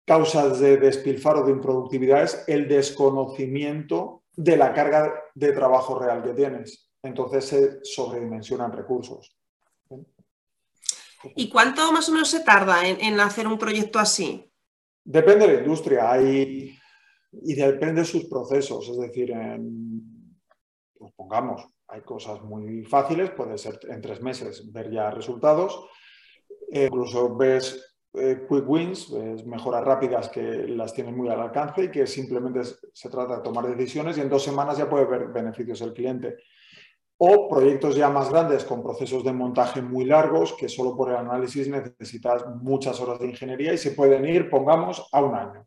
causas 0.05 0.61
de 0.61 0.77
despilfarro 0.77 1.43
de 1.43 1.51
improductividad 1.51 2.23
es 2.23 2.45
el 2.47 2.69
desconocimiento 2.69 4.22
de 4.35 4.57
la 4.57 4.73
carga 4.73 5.13
de 5.33 5.51
trabajo 5.51 5.97
real 5.97 6.23
que 6.23 6.33
tienes. 6.33 6.89
Entonces 7.01 7.45
se 7.45 7.79
sobredimensionan 7.83 8.71
recursos. 8.71 9.35
¿Y 11.35 11.49
cuánto 11.49 11.91
más 11.91 12.09
o 12.09 12.11
menos 12.11 12.29
se 12.29 12.41
tarda 12.41 12.87
en 12.87 13.19
hacer 13.19 13.47
un 13.47 13.57
proyecto 13.57 13.99
así? 13.99 14.51
Depende 15.05 15.47
de 15.47 15.53
la 15.53 15.59
industria 15.59 16.11
hay, 16.11 16.77
y 17.41 17.55
depende 17.55 18.01
de 18.01 18.07
sus 18.07 18.25
procesos. 18.25 18.87
Es 18.89 18.97
decir, 18.97 19.31
en, 19.31 20.37
pues 20.97 21.13
pongamos, 21.13 21.67
hay 21.87 22.01
cosas 22.01 22.41
muy 22.41 22.83
fáciles, 22.83 23.31
puede 23.31 23.57
ser 23.57 23.79
en 23.89 24.01
tres 24.01 24.21
meses 24.21 24.71
ver 24.71 24.91
ya 24.91 25.09
resultados. 25.11 25.87
Eh, 26.71 26.85
incluso 26.85 27.35
ves 27.35 27.92
eh, 28.13 28.45
quick 28.47 28.67
wins, 28.67 29.09
mejoras 29.45 29.83
rápidas 29.83 30.29
que 30.29 30.41
las 30.41 30.93
tienes 30.93 31.15
muy 31.15 31.29
al 31.29 31.41
alcance 31.41 31.85
y 31.85 31.91
que 31.91 32.05
simplemente 32.05 32.61
se 32.93 33.09
trata 33.09 33.37
de 33.37 33.43
tomar 33.43 33.67
decisiones 33.67 34.17
y 34.17 34.21
en 34.21 34.29
dos 34.29 34.43
semanas 34.43 34.77
ya 34.77 34.89
puede 34.89 35.05
ver 35.05 35.27
beneficios 35.27 35.81
el 35.81 35.93
cliente 35.93 36.37
o 37.17 37.47
proyectos 37.47 37.95
ya 37.95 38.09
más 38.09 38.29
grandes 38.29 38.65
con 38.65 38.83
procesos 38.83 39.23
de 39.23 39.31
montaje 39.31 39.81
muy 39.81 40.05
largos 40.05 40.53
que 40.53 40.67
solo 40.67 40.95
por 40.95 41.09
el 41.09 41.15
análisis 41.15 41.67
necesitas 41.67 42.43
muchas 42.61 42.99
horas 42.99 43.19
de 43.19 43.27
ingeniería 43.27 43.73
y 43.73 43.77
se 43.77 43.91
pueden 43.91 44.25
ir, 44.25 44.49
pongamos, 44.49 45.07
a 45.11 45.21
un 45.21 45.35
año. 45.35 45.65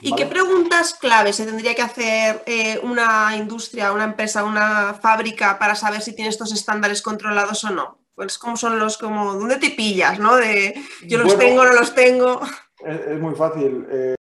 ¿Y 0.00 0.14
qué 0.14 0.26
preguntas 0.26 0.94
clave 0.94 1.32
se 1.32 1.44
tendría 1.44 1.74
que 1.74 1.82
hacer 1.82 2.42
eh, 2.46 2.78
una 2.82 3.34
industria, 3.36 3.92
una 3.92 4.04
empresa, 4.04 4.44
una 4.44 4.94
fábrica 4.94 5.58
para 5.58 5.74
saber 5.74 6.02
si 6.02 6.14
tiene 6.14 6.28
estos 6.28 6.52
estándares 6.52 7.02
controlados 7.02 7.64
o 7.64 7.70
no? 7.70 7.98
Pues 8.18 8.36
cómo 8.36 8.56
son 8.56 8.80
los, 8.80 8.98
como, 8.98 9.34
¿dónde 9.34 9.58
te 9.58 9.70
pillas? 9.70 10.18
¿no? 10.18 10.34
De 10.34 10.74
yo 11.06 11.18
los 11.18 11.38
tengo, 11.38 11.64
no 11.64 11.72
los 11.72 11.94
tengo. 11.94 12.40
Es, 12.84 13.20
muy 13.20 13.36
fácil. 13.36 13.86
Eh, 13.88 14.16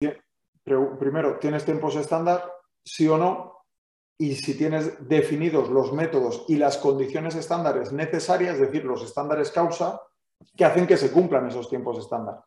primero, 0.99 1.39
¿tienes 1.39 1.65
tiempos 1.65 1.95
estándar? 1.95 2.47
Sí 2.85 3.07
o 3.07 3.17
no 3.17 3.57
y 4.19 4.35
si 4.35 4.55
tienes 4.55 5.07
definidos 5.07 5.69
los 5.69 5.93
métodos 5.93 6.45
y 6.47 6.57
las 6.57 6.77
condiciones 6.77 7.33
estándares 7.33 7.91
necesarias, 7.91 8.53
es 8.53 8.61
decir, 8.61 8.85
los 8.85 9.01
estándares 9.03 9.51
causa, 9.51 9.99
que 10.55 10.63
hacen 10.63 10.85
que 10.85 10.97
se 10.97 11.11
cumplan 11.11 11.47
esos 11.47 11.67
tiempos 11.67 11.97
estándar. 11.97 12.43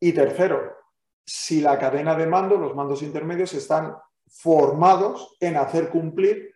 Y 0.00 0.12
tercero, 0.12 0.76
si 1.24 1.60
la 1.60 1.76
cadena 1.76 2.14
de 2.14 2.28
mando, 2.28 2.56
los 2.56 2.76
mandos 2.76 3.02
intermedios, 3.02 3.52
están 3.54 3.96
formados 4.28 5.36
en 5.40 5.56
hacer 5.56 5.90
cumplir 5.90 6.54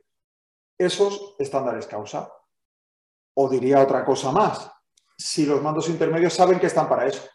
esos 0.79 1.35
estándares 1.41 1.89
causa. 1.89 2.33
O 3.43 3.49
diría 3.49 3.81
otra 3.81 4.05
cosa 4.05 4.31
más, 4.33 4.71
si 5.17 5.47
los 5.47 5.63
mandos 5.63 5.89
intermedios 5.89 6.35
saben 6.35 6.61
que 6.61 6.67
están 6.67 6.87
para 6.87 7.07
eso. 7.07 7.27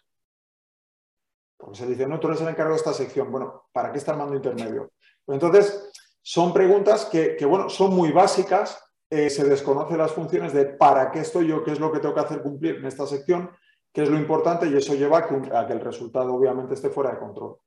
Porque 1.57 1.77
se 1.79 1.87
dice, 1.87 2.05
no, 2.05 2.19
tú 2.19 2.27
eres 2.27 2.41
el 2.41 2.49
encargado 2.49 2.75
de 2.75 2.77
esta 2.77 2.93
sección. 2.93 3.31
Bueno, 3.31 3.63
¿para 3.71 3.91
qué 3.91 3.97
está 3.97 4.11
el 4.11 4.19
mando 4.19 4.35
intermedio? 4.35 4.91
Pues 5.25 5.35
entonces, 5.41 5.91
son 6.21 6.53
preguntas 6.53 7.05
que, 7.05 7.43
bueno, 7.45 7.69
son 7.69 7.95
muy 7.95 8.11
básicas, 8.11 8.79
eh, 9.09 9.31
se 9.31 9.45
desconocen 9.45 9.97
las 9.97 10.11
funciones 10.11 10.53
de 10.53 10.65
para 10.65 11.09
qué 11.09 11.21
estoy 11.21 11.47
yo, 11.47 11.63
qué 11.63 11.71
es 11.71 11.79
lo 11.79 11.91
que 11.91 11.99
tengo 11.99 12.13
que 12.13 12.21
hacer 12.21 12.43
cumplir 12.43 12.75
en 12.75 12.85
esta 12.85 13.07
sección, 13.07 13.49
qué 13.91 14.03
es 14.03 14.09
lo 14.09 14.17
importante 14.17 14.67
y 14.67 14.75
eso 14.75 14.93
lleva 14.93 15.19
a 15.19 15.65
que, 15.65 15.73
el 15.73 15.79
resultado 15.79 16.35
obviamente 16.35 16.75
esté 16.75 16.91
fuera 16.91 17.13
de 17.13 17.17
control. 17.17 17.57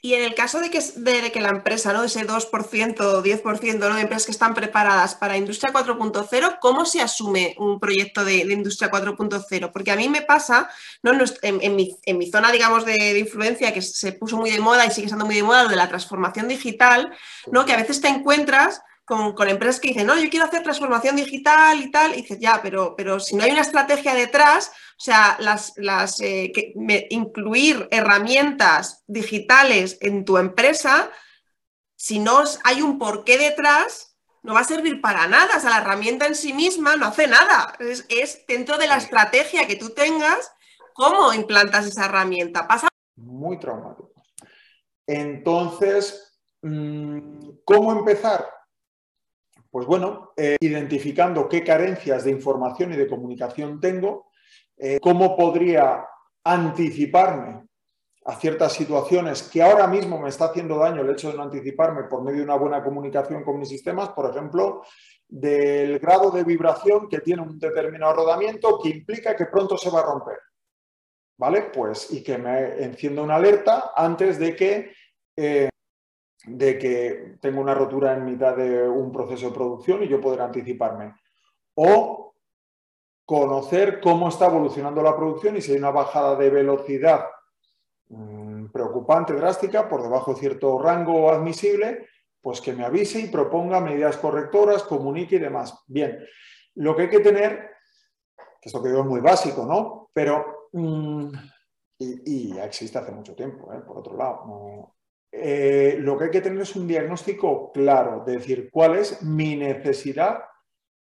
Y 0.00 0.14
en 0.14 0.22
el 0.22 0.34
caso 0.34 0.60
de 0.60 0.70
que, 0.70 0.80
de 0.96 1.32
que 1.32 1.40
la 1.40 1.48
empresa, 1.48 1.92
¿no? 1.92 2.04
ese 2.04 2.24
2% 2.24 3.00
o 3.00 3.22
10% 3.22 3.78
¿no? 3.78 3.94
de 3.94 4.02
empresas 4.02 4.26
que 4.26 4.32
están 4.32 4.54
preparadas 4.54 5.16
para 5.16 5.36
Industria 5.36 5.72
4.0, 5.72 6.58
¿cómo 6.60 6.84
se 6.84 7.00
asume 7.00 7.56
un 7.58 7.80
proyecto 7.80 8.24
de, 8.24 8.36
Industria 8.36 8.92
4.0? 8.92 9.72
Porque 9.72 9.90
a 9.90 9.96
mí 9.96 10.08
me 10.08 10.22
pasa, 10.22 10.70
¿no? 11.02 11.12
en, 11.42 11.76
mi, 11.76 12.30
zona, 12.30 12.52
digamos, 12.52 12.84
de, 12.84 13.18
influencia, 13.18 13.74
que 13.74 13.82
se 13.82 14.12
puso 14.12 14.36
muy 14.36 14.50
de 14.50 14.60
moda 14.60 14.86
y 14.86 14.92
sigue 14.92 15.06
estando 15.06 15.26
muy 15.26 15.34
de 15.34 15.42
moda, 15.42 15.64
lo 15.64 15.70
de 15.70 15.76
la 15.76 15.88
transformación 15.88 16.46
digital, 16.46 17.12
¿no? 17.50 17.66
que 17.66 17.72
a 17.72 17.76
veces 17.76 18.00
te 18.00 18.08
encuentras 18.08 18.82
con, 19.08 19.48
empresas 19.48 19.80
que 19.80 19.88
dicen, 19.88 20.06
no, 20.06 20.18
yo 20.18 20.28
quiero 20.28 20.44
hacer 20.44 20.62
transformación 20.62 21.16
digital 21.16 21.80
y 21.80 21.90
tal, 21.90 22.12
y 22.12 22.22
dices, 22.22 22.38
ya, 22.38 22.60
pero, 22.62 22.94
pero 22.94 23.18
si 23.18 23.34
no 23.34 23.42
hay 23.42 23.52
una 23.52 23.62
estrategia 23.62 24.14
detrás, 24.14 24.70
o 24.98 25.00
sea, 25.00 25.36
las, 25.40 25.72
las, 25.76 26.20
eh, 26.20 26.52
incluir 27.08 27.88
herramientas 27.90 29.04
digitales 29.06 29.96
en 30.02 30.26
tu 30.26 30.36
empresa, 30.36 31.10
si 31.96 32.18
no 32.18 32.42
hay 32.64 32.82
un 32.82 32.98
porqué 32.98 33.38
detrás, 33.38 34.16
no 34.42 34.54
va 34.54 34.60
a 34.60 34.64
servir 34.64 35.00
para 35.00 35.26
nada. 35.26 35.56
O 35.56 35.60
sea, 35.60 35.70
la 35.70 35.78
herramienta 35.78 36.26
en 36.26 36.34
sí 36.34 36.52
misma 36.52 36.96
no 36.96 37.06
hace 37.06 37.26
nada. 37.26 37.74
Es, 37.80 38.04
es 38.08 38.44
dentro 38.46 38.78
de 38.78 38.86
la 38.86 38.96
estrategia 38.96 39.66
que 39.66 39.76
tú 39.76 39.90
tengas, 39.90 40.52
cómo 40.94 41.32
implantas 41.32 41.86
esa 41.86 42.04
herramienta. 42.04 42.68
Pasa. 42.68 42.88
Muy 43.16 43.58
traumático. 43.58 44.12
Entonces, 45.06 46.38
mm, 46.62 47.50
¿cómo 47.64 47.92
empezar? 47.92 48.57
Pues 49.70 49.86
bueno, 49.86 50.32
eh, 50.36 50.56
identificando 50.60 51.48
qué 51.48 51.62
carencias 51.62 52.24
de 52.24 52.30
información 52.30 52.92
y 52.92 52.96
de 52.96 53.06
comunicación 53.06 53.80
tengo, 53.80 54.30
eh, 54.76 54.98
cómo 55.00 55.36
podría 55.36 56.06
anticiparme 56.44 57.68
a 58.24 58.34
ciertas 58.36 58.72
situaciones 58.72 59.42
que 59.42 59.62
ahora 59.62 59.86
mismo 59.86 60.18
me 60.18 60.28
está 60.28 60.46
haciendo 60.46 60.78
daño 60.78 61.02
el 61.02 61.10
hecho 61.10 61.30
de 61.30 61.36
no 61.36 61.44
anticiparme 61.44 62.04
por 62.04 62.22
medio 62.22 62.38
de 62.38 62.44
una 62.44 62.56
buena 62.56 62.82
comunicación 62.82 63.42
con 63.42 63.58
mis 63.58 63.68
sistemas, 63.68 64.10
por 64.10 64.30
ejemplo, 64.30 64.82
del 65.26 65.98
grado 65.98 66.30
de 66.30 66.44
vibración 66.44 67.08
que 67.08 67.20
tiene 67.20 67.42
un 67.42 67.58
determinado 67.58 68.14
rodamiento 68.14 68.78
que 68.82 68.90
implica 68.90 69.36
que 69.36 69.46
pronto 69.46 69.76
se 69.76 69.90
va 69.90 70.00
a 70.00 70.04
romper. 70.04 70.38
¿Vale? 71.38 71.70
Pues 71.72 72.12
y 72.12 72.22
que 72.22 72.36
me 72.36 72.82
encienda 72.82 73.22
una 73.22 73.36
alerta 73.36 73.92
antes 73.94 74.38
de 74.38 74.56
que 74.56 74.92
eh, 75.36 75.68
de 76.46 76.78
que 76.78 77.36
tengo 77.40 77.60
una 77.60 77.74
rotura 77.74 78.14
en 78.14 78.24
mitad 78.24 78.56
de 78.56 78.88
un 78.88 79.10
proceso 79.12 79.48
de 79.48 79.54
producción 79.54 80.02
y 80.02 80.08
yo 80.08 80.20
poder 80.20 80.40
anticiparme. 80.40 81.14
O 81.74 82.34
conocer 83.24 84.00
cómo 84.00 84.28
está 84.28 84.46
evolucionando 84.46 85.02
la 85.02 85.16
producción 85.16 85.56
y 85.56 85.60
si 85.60 85.72
hay 85.72 85.78
una 85.78 85.90
bajada 85.90 86.34
de 86.36 86.48
velocidad 86.48 87.26
mm, 88.08 88.66
preocupante, 88.66 89.34
drástica, 89.34 89.88
por 89.88 90.02
debajo 90.02 90.32
de 90.32 90.40
cierto 90.40 90.78
rango 90.78 91.30
admisible, 91.30 92.06
pues 92.40 92.60
que 92.60 92.72
me 92.72 92.84
avise 92.84 93.20
y 93.20 93.28
proponga 93.28 93.80
medidas 93.80 94.16
correctoras, 94.16 94.84
comunique 94.84 95.36
y 95.36 95.40
demás. 95.40 95.84
Bien, 95.86 96.18
lo 96.76 96.96
que 96.96 97.02
hay 97.02 97.10
que 97.10 97.20
tener, 97.20 97.70
que 98.60 98.68
esto 98.68 98.82
que 98.82 98.88
digo 98.88 99.00
es 99.02 99.06
muy 99.06 99.20
básico, 99.20 99.66
¿no? 99.66 100.10
Pero, 100.12 100.68
mm, 100.72 101.28
y, 101.98 102.54
ya 102.54 102.64
existe 102.64 102.96
hace 102.96 103.12
mucho 103.12 103.34
tiempo, 103.34 103.72
¿eh? 103.72 103.80
por 103.80 103.98
otro 103.98 104.16
lado, 104.16 104.94
eh, 105.32 105.96
lo 106.00 106.16
que 106.16 106.24
hay 106.24 106.30
que 106.30 106.40
tener 106.40 106.62
es 106.62 106.74
un 106.76 106.86
diagnóstico 106.86 107.70
claro, 107.72 108.24
de 108.24 108.38
decir 108.38 108.70
cuál 108.70 108.96
es 108.96 109.22
mi 109.22 109.56
necesidad 109.56 110.44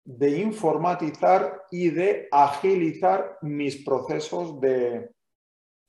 de 0.03 0.39
informatizar 0.39 1.63
y 1.69 1.89
de 1.89 2.29
agilizar 2.31 3.38
mis 3.41 3.84
procesos 3.84 4.60
de, 4.62 5.10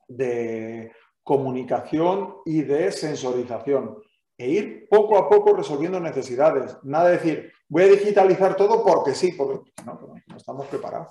de 0.09 0.91
comunicación 1.23 2.37
y 2.45 2.63
de 2.63 2.91
sensorización 2.91 4.03
e 4.37 4.49
ir 4.49 4.89
poco 4.89 5.19
a 5.19 5.29
poco 5.29 5.55
resolviendo 5.55 6.01
necesidades. 6.01 6.77
Nada 6.83 7.11
de 7.11 7.17
decir, 7.17 7.53
voy 7.69 7.83
a 7.85 7.89
digitalizar 7.89 8.57
todo 8.57 8.85
porque 8.85 9.15
sí, 9.15 9.33
porque 9.33 9.71
no, 9.85 10.01
no 10.27 10.37
estamos 10.37 10.67
preparados. 10.67 11.09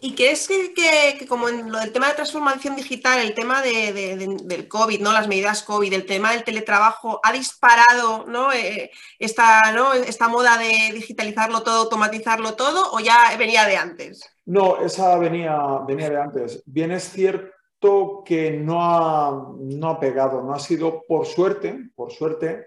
¿Y 0.00 0.14
crees 0.14 0.46
que, 0.46 0.74
que, 0.74 1.26
como 1.26 1.48
en 1.48 1.72
lo 1.72 1.78
del 1.78 1.92
tema 1.92 2.08
de 2.08 2.14
transformación 2.14 2.76
digital, 2.76 3.18
el 3.20 3.34
tema 3.34 3.62
del 3.62 4.68
COVID, 4.68 5.00
¿no? 5.00 5.12
las 5.12 5.28
medidas 5.28 5.62
COVID, 5.62 5.92
el 5.92 6.06
tema 6.06 6.32
del 6.32 6.44
teletrabajo, 6.44 7.20
ha 7.22 7.32
disparado 7.32 8.26
¿no? 8.26 8.52
Eh, 8.52 8.90
esta, 9.18 9.72
¿no? 9.72 9.92
esta 9.94 10.28
moda 10.28 10.58
de 10.58 10.92
digitalizarlo 10.92 11.62
todo, 11.62 11.82
automatizarlo 11.82 12.54
todo, 12.54 12.92
o 12.92 13.00
ya 13.00 13.34
venía 13.38 13.66
de 13.66 13.76
antes? 13.76 14.22
No, 14.46 14.78
esa 14.78 15.16
venía, 15.18 15.58
venía 15.86 16.10
de 16.10 16.20
antes. 16.20 16.62
Bien 16.66 16.92
es 16.92 17.10
cierto 17.10 18.22
que 18.24 18.52
no 18.52 18.82
ha, 18.82 19.52
no 19.58 19.88
ha 19.88 20.00
pegado, 20.00 20.42
no 20.42 20.54
ha 20.54 20.58
sido 20.58 21.02
por 21.08 21.26
suerte, 21.26 21.90
por 21.94 22.12
suerte, 22.12 22.66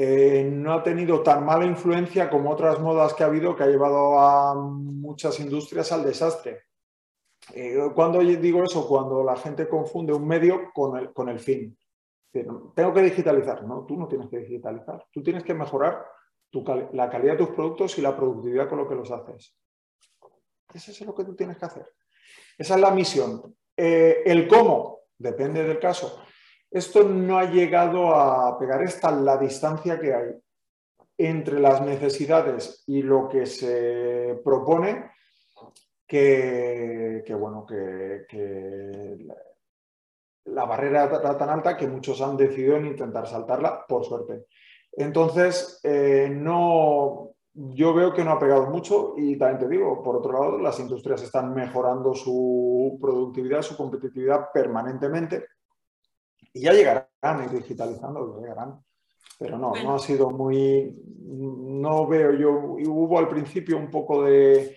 eh, 0.00 0.44
no 0.44 0.74
ha 0.74 0.82
tenido 0.84 1.24
tan 1.24 1.44
mala 1.44 1.64
influencia 1.64 2.30
como 2.30 2.52
otras 2.52 2.78
modas 2.78 3.14
que 3.14 3.24
ha 3.24 3.26
habido 3.26 3.56
que 3.56 3.64
ha 3.64 3.66
llevado 3.66 4.16
a 4.16 4.54
muchas 4.54 5.40
industrias 5.40 5.90
al 5.90 6.04
desastre. 6.04 6.66
Eh, 7.52 7.76
cuando 7.96 8.20
digo 8.20 8.62
eso, 8.62 8.86
cuando 8.86 9.24
la 9.24 9.34
gente 9.34 9.68
confunde 9.68 10.12
un 10.12 10.24
medio 10.24 10.70
con 10.72 10.96
el, 10.96 11.12
con 11.12 11.28
el 11.28 11.40
fin. 11.40 11.76
Tengo 12.30 12.94
que 12.94 13.02
digitalizar. 13.02 13.64
No, 13.64 13.84
tú 13.86 13.96
no 13.96 14.06
tienes 14.06 14.28
que 14.28 14.38
digitalizar. 14.38 15.04
Tú 15.10 15.20
tienes 15.20 15.42
que 15.42 15.54
mejorar 15.54 16.06
la 16.92 17.10
calidad 17.10 17.32
de 17.32 17.38
tus 17.38 17.56
productos 17.56 17.98
y 17.98 18.00
la 18.00 18.16
productividad 18.16 18.68
con 18.68 18.78
lo 18.78 18.88
que 18.88 18.94
los 18.94 19.10
haces. 19.10 19.52
Eso 20.72 20.92
es 20.92 21.00
lo 21.00 21.12
que 21.12 21.24
tú 21.24 21.34
tienes 21.34 21.58
que 21.58 21.66
hacer. 21.66 21.92
Esa 22.56 22.76
es 22.76 22.80
la 22.80 22.92
misión. 22.92 23.52
Eh, 23.76 24.22
el 24.24 24.46
cómo, 24.46 25.00
depende 25.18 25.64
del 25.64 25.80
caso. 25.80 26.22
Esto 26.70 27.02
no 27.02 27.38
ha 27.38 27.44
llegado 27.44 28.14
a 28.14 28.58
pegar 28.58 28.82
esta 28.82 29.10
la 29.10 29.38
distancia 29.38 29.98
que 29.98 30.12
hay 30.12 30.34
entre 31.16 31.58
las 31.58 31.80
necesidades 31.82 32.84
y 32.86 33.02
lo 33.02 33.28
que 33.28 33.46
se 33.46 34.40
propone 34.44 35.10
que, 36.06 37.24
bueno, 37.38 37.66
que, 37.66 39.18
la 40.44 40.64
barrera 40.64 41.04
está 41.04 41.36
tan 41.36 41.50
alta 41.50 41.76
que 41.76 41.86
muchos 41.86 42.22
han 42.22 42.36
decidido 42.36 42.76
en 42.76 42.86
intentar 42.86 43.26
saltarla, 43.26 43.84
por 43.86 44.04
suerte. 44.04 44.46
Entonces, 44.92 45.78
eh, 45.82 46.30
no, 46.32 47.32
yo 47.52 47.92
veo 47.92 48.14
que 48.14 48.24
no 48.24 48.32
ha 48.32 48.38
pegado 48.38 48.66
mucho 48.70 49.14
y 49.18 49.36
también 49.36 49.58
te 49.58 49.68
digo, 49.68 50.02
por 50.02 50.16
otro 50.16 50.32
lado, 50.32 50.58
las 50.58 50.80
industrias 50.80 51.22
están 51.22 51.52
mejorando 51.54 52.14
su 52.14 52.98
productividad, 53.00 53.60
su 53.60 53.76
competitividad 53.76 54.48
permanentemente 54.52 55.44
y 56.58 56.62
ya 56.62 56.72
llegarán, 56.72 57.44
ir 57.44 57.50
digitalizando, 57.50 58.34
ya 58.34 58.42
llegarán. 58.42 58.84
Pero 59.38 59.56
no, 59.56 59.72
no 59.72 59.94
ha 59.94 59.98
sido 60.00 60.30
muy, 60.30 60.96
no 61.04 62.06
veo 62.08 62.32
yo, 62.32 62.50
hubo 62.50 63.18
al 63.18 63.28
principio 63.28 63.76
un 63.76 63.88
poco 63.88 64.24
de, 64.24 64.76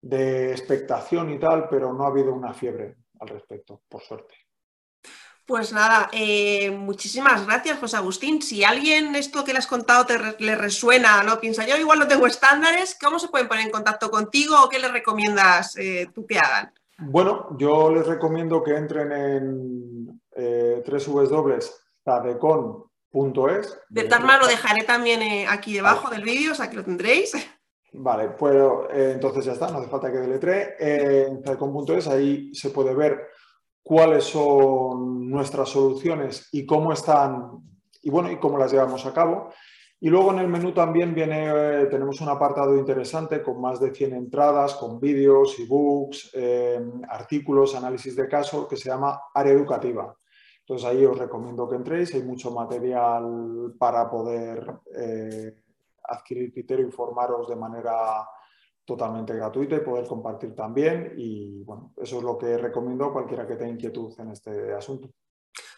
de 0.00 0.50
expectación 0.50 1.30
y 1.30 1.38
tal, 1.38 1.68
pero 1.68 1.92
no 1.92 2.04
ha 2.04 2.08
habido 2.08 2.34
una 2.34 2.52
fiebre 2.52 2.96
al 3.20 3.28
respecto, 3.28 3.82
por 3.88 4.02
suerte. 4.02 4.34
Pues 5.46 5.74
nada, 5.74 6.08
eh, 6.12 6.70
muchísimas 6.70 7.46
gracias, 7.46 7.78
José 7.78 7.98
Agustín. 7.98 8.40
Si 8.40 8.64
alguien 8.64 9.14
esto 9.14 9.44
que 9.44 9.52
le 9.52 9.58
has 9.58 9.66
contado 9.66 10.06
te 10.06 10.18
le 10.38 10.54
resuena, 10.56 11.22
no 11.22 11.38
piensa, 11.38 11.66
yo 11.66 11.76
igual 11.76 11.98
no 11.98 12.08
tengo 12.08 12.26
estándares, 12.26 12.96
¿cómo 12.98 13.18
se 13.18 13.28
pueden 13.28 13.46
poner 13.46 13.66
en 13.66 13.70
contacto 13.70 14.10
contigo 14.10 14.56
o 14.64 14.70
qué 14.70 14.78
les 14.78 14.90
recomiendas 14.90 15.76
eh, 15.76 16.08
tú 16.14 16.26
que 16.26 16.38
hagan? 16.38 16.72
Bueno, 16.96 17.56
yo 17.58 17.92
les 17.92 18.06
recomiendo 18.06 18.62
que 18.62 18.74
entren 18.74 19.12
en 19.12 20.03
eh, 20.36 20.84
www.tadecon.es. 20.86 23.80
De 23.88 24.04
tal 24.04 24.20
manera 24.22 24.42
lo 24.42 24.48
dejaré 24.48 24.84
también 24.84 25.22
eh, 25.22 25.46
aquí 25.48 25.74
debajo 25.74 26.08
del 26.10 26.22
vídeo, 26.22 26.52
o 26.52 26.54
sea 26.54 26.70
que 26.70 26.76
lo 26.76 26.84
tendréis. 26.84 27.32
Vale, 27.92 28.28
pues 28.30 28.56
entonces 28.90 29.44
ya 29.44 29.52
está, 29.52 29.70
no 29.70 29.78
hace 29.78 29.88
falta 29.88 30.10
que 30.10 30.18
deletre. 30.18 30.74
en 30.78 31.40
tadecon.es 31.42 32.08
ahí 32.08 32.52
se 32.52 32.70
puede 32.70 32.92
ver 32.92 33.28
cuáles 33.84 34.24
son 34.24 35.30
nuestras 35.30 35.68
soluciones 35.68 36.48
y 36.50 36.66
cómo 36.66 36.92
están 36.92 37.60
y 38.02 38.10
bueno 38.10 38.30
y 38.30 38.38
cómo 38.38 38.58
las 38.58 38.72
llevamos 38.72 39.06
a 39.06 39.12
cabo. 39.12 39.50
Y 40.00 40.10
luego 40.10 40.32
en 40.32 40.40
el 40.40 40.48
menú 40.48 40.72
también 40.72 41.14
viene, 41.14 41.48
eh, 41.48 41.86
tenemos 41.86 42.20
un 42.20 42.28
apartado 42.28 42.76
interesante 42.76 43.42
con 43.42 43.60
más 43.60 43.80
de 43.80 43.94
100 43.94 44.12
entradas, 44.12 44.74
con 44.74 45.00
vídeos, 45.00 45.58
ebooks, 45.58 46.30
eh, 46.34 46.78
artículos, 47.08 47.74
análisis 47.74 48.14
de 48.14 48.28
caso, 48.28 48.68
que 48.68 48.76
se 48.76 48.90
llama 48.90 49.18
Área 49.32 49.52
Educativa. 49.52 50.14
Entonces 50.66 50.88
ahí 50.88 51.04
os 51.04 51.18
recomiendo 51.18 51.68
que 51.68 51.76
entréis, 51.76 52.14
hay 52.14 52.22
mucho 52.22 52.50
material 52.50 53.74
para 53.78 54.08
poder 54.08 54.80
eh, 54.96 55.62
adquirir 56.04 56.52
criterio, 56.54 56.86
informaros 56.86 57.48
de 57.48 57.56
manera 57.56 58.26
totalmente 58.82 59.34
gratuita 59.34 59.76
y 59.76 59.80
poder 59.80 60.06
compartir 60.06 60.54
también. 60.54 61.12
Y 61.18 61.62
bueno, 61.64 61.92
eso 61.98 62.16
es 62.16 62.22
lo 62.22 62.38
que 62.38 62.56
recomiendo 62.56 63.04
a 63.04 63.12
cualquiera 63.12 63.46
que 63.46 63.56
tenga 63.56 63.72
inquietud 63.72 64.12
en 64.18 64.30
este 64.30 64.72
asunto. 64.72 65.10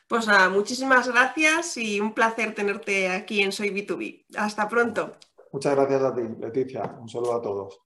Pues 0.08 0.28
nada, 0.28 0.48
muchísimas 0.48 1.08
gracias 1.08 1.76
y 1.76 2.00
un 2.00 2.14
placer 2.14 2.54
tenerte 2.54 3.08
aquí 3.08 3.42
en 3.42 3.50
Soy 3.50 3.70
B2B. 3.70 4.26
Hasta 4.38 4.68
pronto. 4.68 5.16
Muchas 5.52 5.74
gracias 5.74 6.02
a 6.02 6.14
ti, 6.14 6.22
Leticia. 6.38 6.96
Un 7.00 7.08
saludo 7.08 7.34
a 7.34 7.42
todos. 7.42 7.85